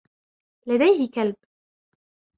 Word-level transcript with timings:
لديه 0.67 1.11
كلب. 1.11 1.35